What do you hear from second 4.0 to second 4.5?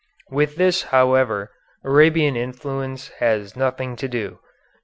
do.